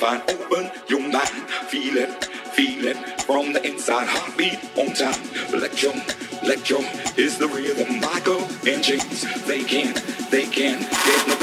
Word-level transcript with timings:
find 0.00 0.22
Open 0.30 0.70
your 0.88 1.00
mind, 1.00 1.28
feel 1.68 1.98
it, 1.98 2.24
feel 2.24 2.86
it 2.86 2.96
from 3.22 3.52
the 3.52 3.62
inside. 3.66 4.08
Heartbeat 4.08 4.58
on 4.78 4.94
time. 4.94 5.20
Electro, 5.52 5.92
electro 6.42 6.78
is 7.18 7.36
the 7.36 7.46
rhythm. 7.48 8.00
Michael 8.00 8.40
and 8.66 8.82
James, 8.82 9.26
they 9.46 9.62
can, 9.62 9.94
they 10.30 10.46
can. 10.46 10.80
There's 10.80 11.26
no 11.26 11.39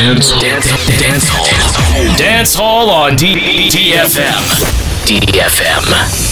Dance 0.00 0.30
Hall. 0.30 0.40
Dance, 0.40 0.66
dance, 0.86 1.28
dance 1.28 1.76
Hall. 1.76 2.16
Dance 2.16 2.54
Hall 2.54 2.88
on 2.88 3.12
DFM. 3.18 4.32
DFM. 5.04 6.29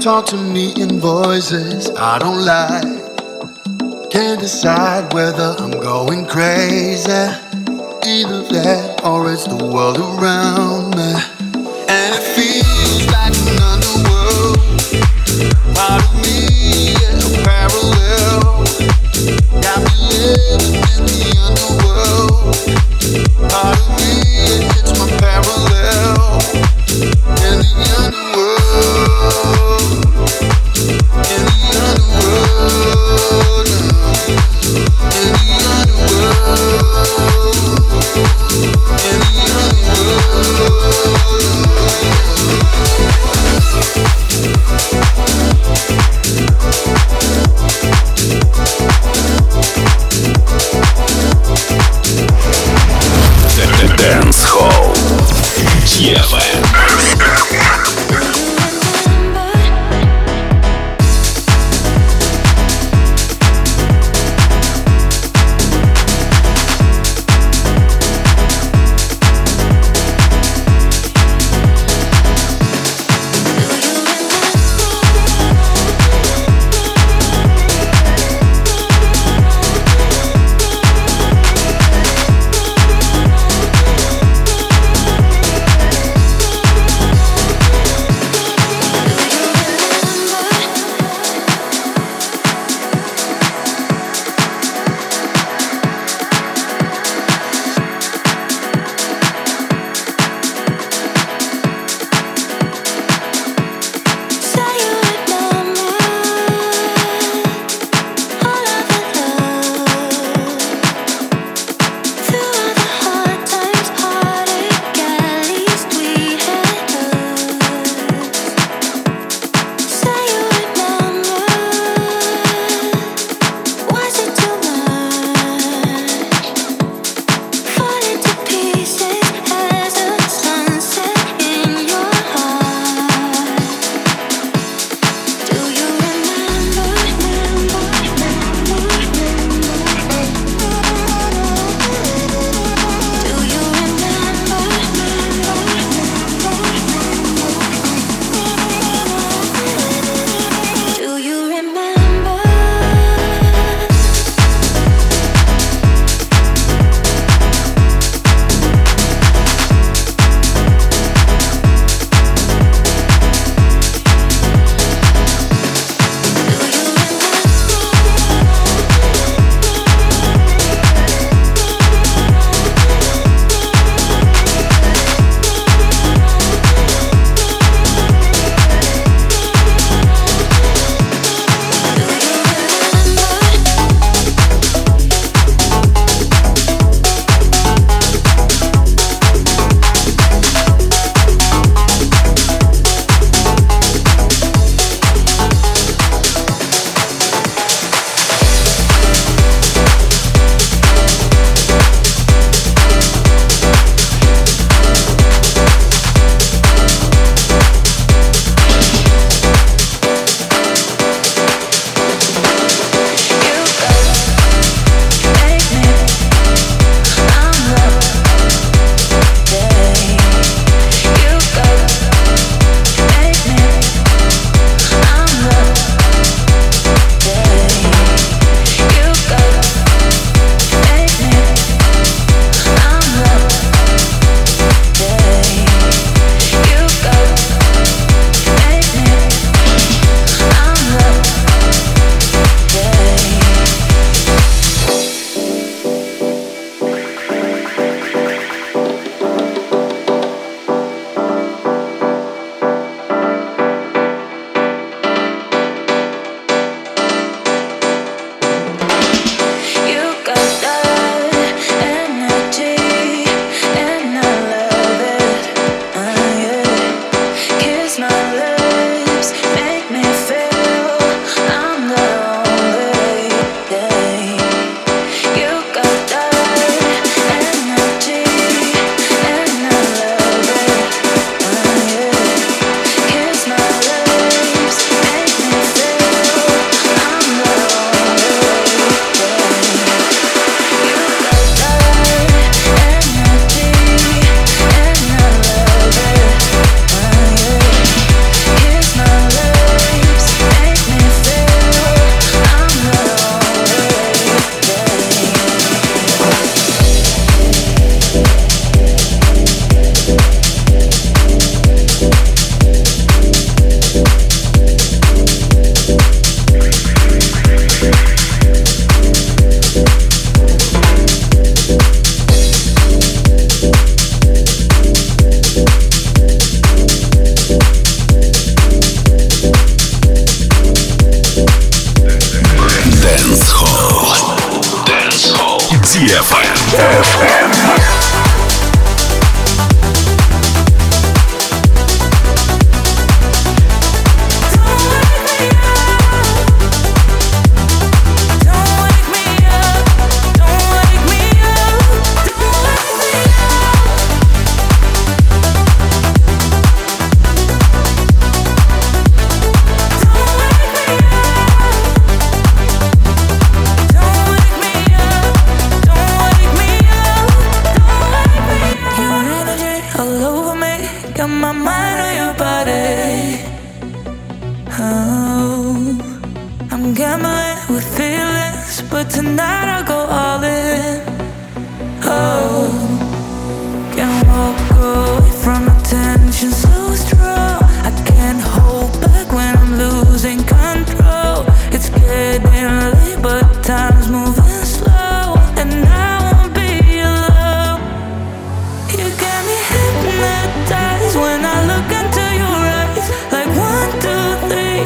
Talk 0.00 0.24
to 0.26 0.36
me 0.36 0.72
in 0.80 0.98
voices 0.98 1.90
I 1.90 2.18
don't 2.18 2.44
like. 2.46 4.10
Can't 4.10 4.40
decide 4.40 5.12
whether 5.12 5.54
I'm 5.58 5.72
going 5.72 6.24
crazy. 6.24 7.10
Either 7.10 8.42
that 8.54 9.02
or 9.04 9.30
it's 9.30 9.46
the 9.46 9.56
world 9.56 9.98
around 9.98 10.87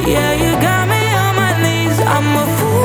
Yeah, 0.04 0.32
you 0.32 0.60
got 0.60 0.88
me 0.88 1.02
on 1.14 1.36
my 1.36 1.62
knees. 1.62 2.00
I'm 2.00 2.36
a 2.36 2.56
fool. 2.56 2.81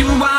You 0.00 0.29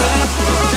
Yeah. 0.00 0.67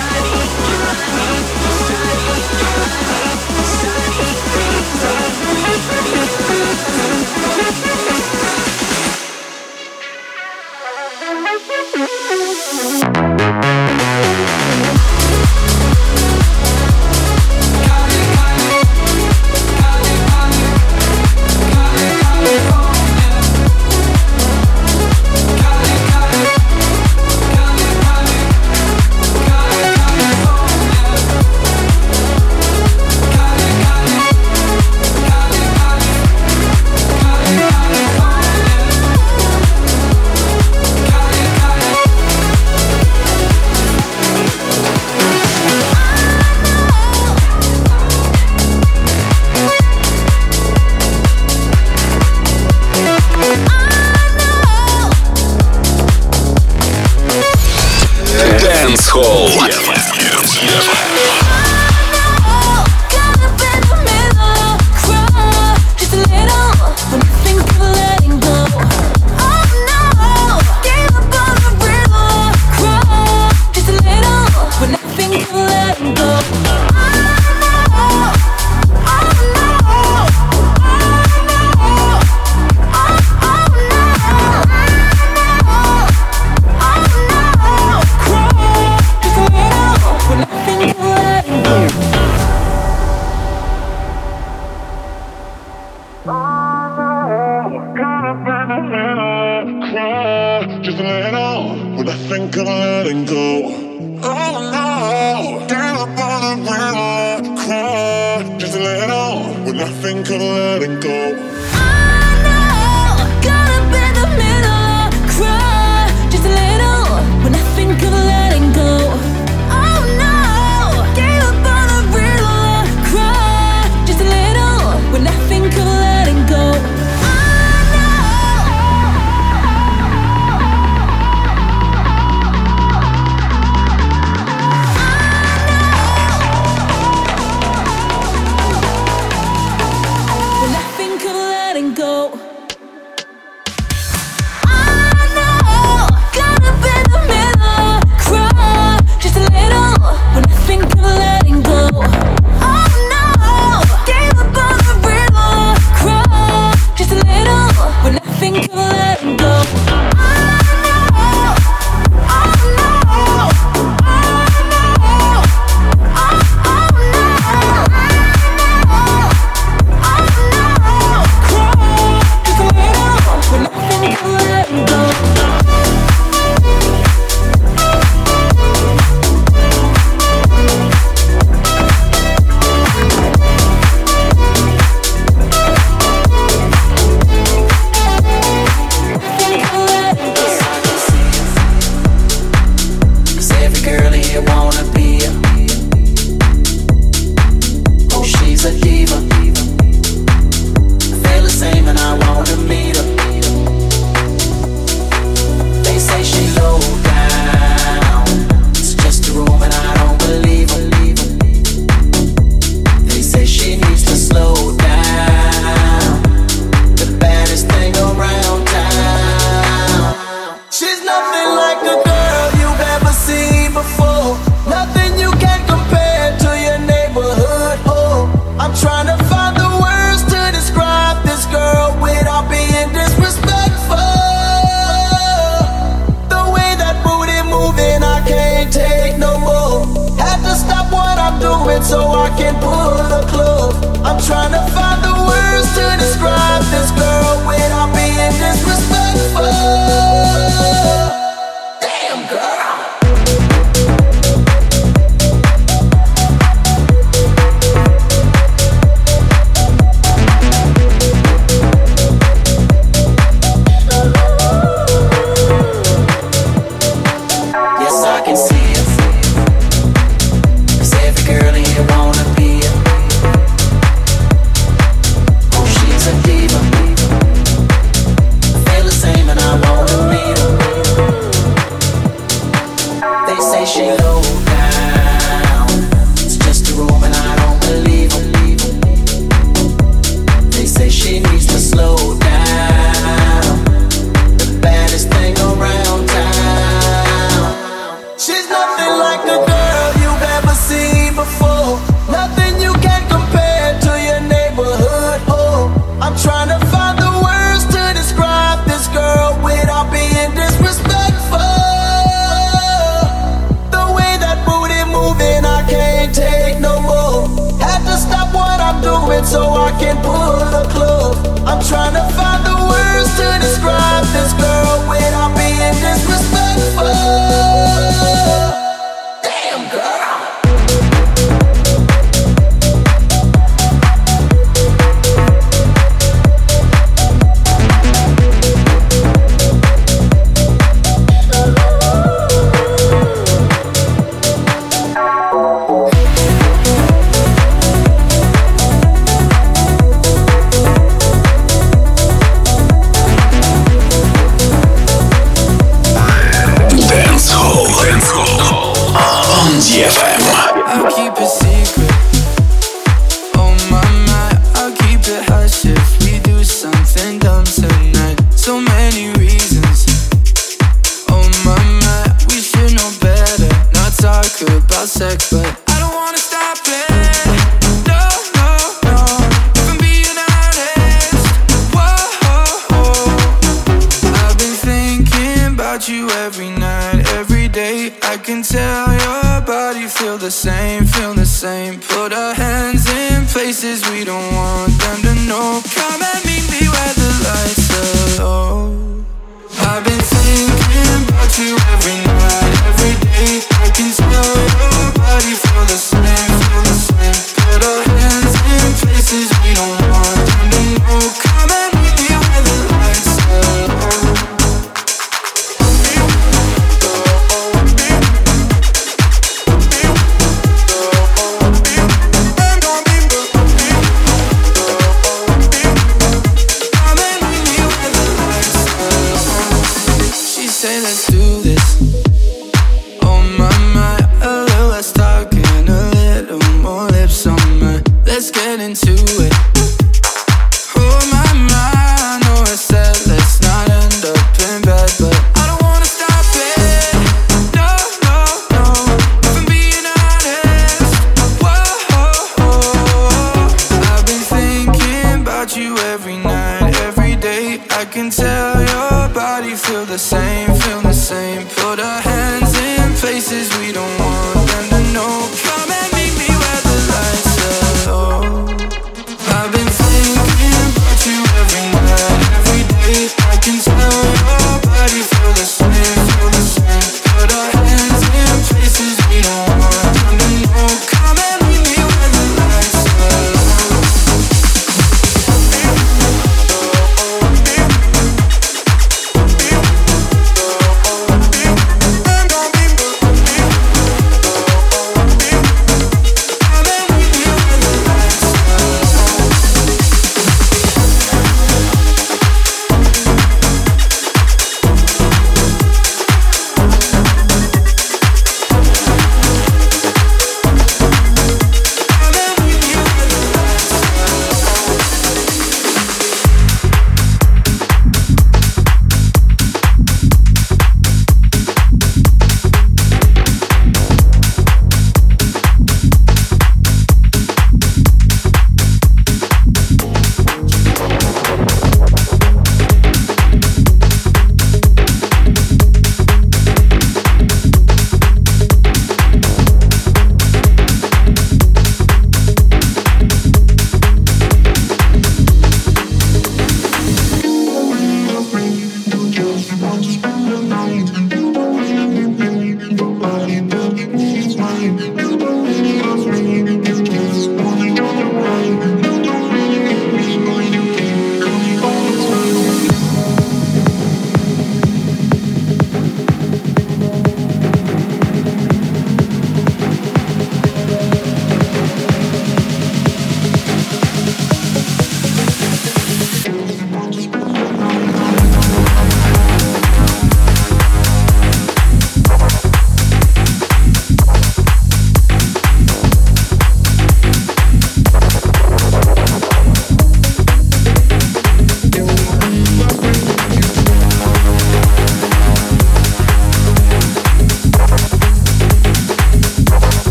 You 401.47 401.55
every 401.73 401.97
night, 402.05 402.53
every 402.69 402.93
day. 403.05 403.41
I 403.63 403.69
can 403.73 404.10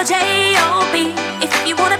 the 0.00 0.06
J-O-B 0.06 1.12
if 1.44 1.68
you 1.68 1.76
wanna 1.76 1.99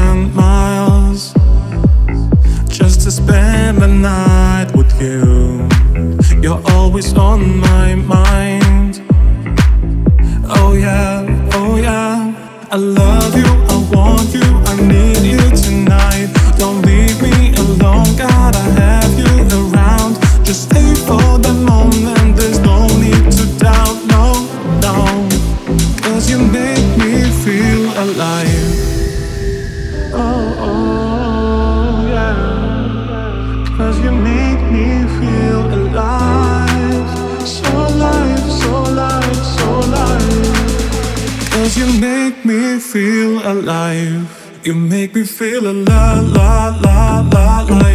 and 0.00 0.34
miles 0.34 1.32
just 2.68 3.00
to 3.02 3.10
spend 3.10 3.78
the 3.78 3.88
night 3.88 4.68
with 4.74 4.92
you. 5.00 5.68
You're 6.42 6.62
always 6.76 7.08
on 7.16 7.40
my 7.58 7.94
mind. 7.94 9.02
Oh, 10.56 10.72
yeah, 10.74 11.50
oh, 11.54 11.76
yeah, 11.76 12.68
I 12.70 12.76
love. 12.76 13.09
alive. 43.50 44.60
You 44.64 44.74
make 44.74 45.14
me 45.14 45.24
feel 45.24 45.66
alive, 45.66 46.32
la 46.34 46.68
la 46.82 47.20
la 47.32 47.60
la. 47.62 47.89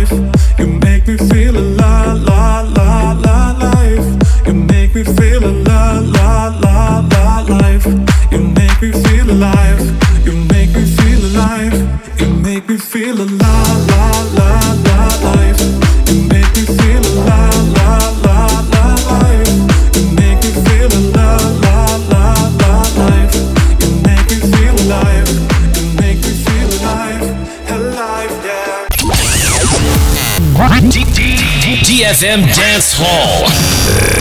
FM 32.16 32.46
Dance 32.56 32.94
Hall. 32.98 33.44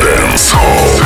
Dance 0.00 0.50
Hall. 0.50 1.03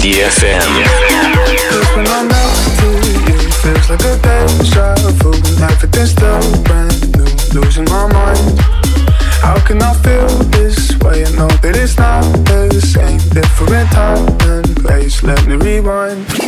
DFM. 0.00 0.70
When 1.96 2.06
I'm 2.06 2.28
next 2.28 2.78
to 2.78 2.86
you, 2.86 3.38
feels 3.62 3.90
like 3.90 4.00
a 4.00 4.16
deja 4.22 4.94
vu. 5.18 5.32
Still 6.06 6.62
brand 6.62 7.16
new, 7.16 7.60
losing 7.60 7.84
my 7.86 8.06
mind. 8.12 8.60
How 9.42 9.58
can 9.66 9.82
I 9.82 9.92
feel 9.94 10.28
this 10.54 10.96
way? 11.00 11.24
I 11.24 11.30
know 11.32 11.48
that 11.48 11.76
it's 11.76 11.98
not 11.98 12.22
the 12.46 12.80
same, 12.80 13.18
different 13.34 13.90
time 13.90 14.26
and 14.48 14.76
place. 14.76 15.22
Let 15.24 15.44
me 15.46 15.56
rewind. 15.56 16.47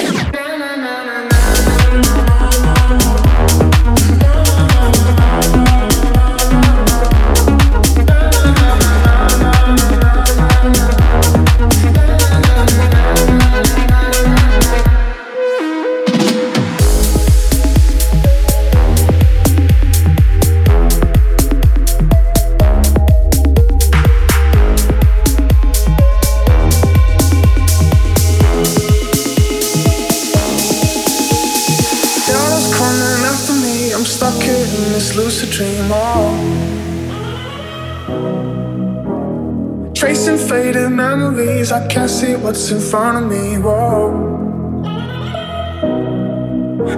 Front 42.90 43.24
of 43.24 43.30
me. 43.30 43.56
Whoa. 43.56 44.10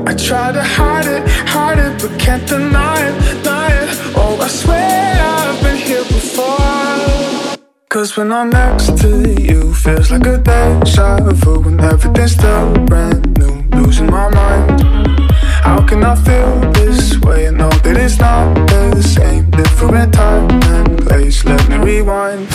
I 0.06 0.14
try 0.14 0.50
to 0.50 0.62
hide 0.62 1.06
it, 1.06 1.28
hide 1.46 1.78
it, 1.78 2.00
but 2.00 2.18
can't 2.18 2.48
deny 2.48 2.98
it, 3.08 3.14
deny 3.42 3.68
it. 3.82 3.90
Oh, 4.16 4.38
I 4.40 4.48
swear 4.48 5.14
I've 5.20 5.62
been 5.62 5.76
here 5.76 6.04
before. 6.04 7.58
Cause 7.90 8.16
when 8.16 8.32
I'm 8.32 8.48
next 8.48 8.96
to 9.02 9.10
you, 9.38 9.74
feels 9.74 10.10
like 10.10 10.26
a 10.26 10.38
deja 10.38 11.18
vu 11.20 11.60
when 11.60 11.78
everything's 11.80 12.32
still 12.32 12.72
brand 12.86 13.38
new, 13.38 13.54
losing 13.78 14.10
my 14.10 14.30
mind. 14.30 14.80
How 15.66 15.86
can 15.86 16.02
I 16.02 16.14
feel 16.14 16.58
this 16.72 17.18
way? 17.20 17.48
I 17.48 17.50
know 17.50 17.70
that 17.84 17.98
it's 17.98 18.18
not 18.18 18.54
the 18.68 19.02
same, 19.02 19.50
different 19.50 20.14
time 20.14 20.48
and 20.72 20.98
place. 21.06 21.44
Let 21.44 21.68
me 21.68 21.76
rewind. 21.76 22.51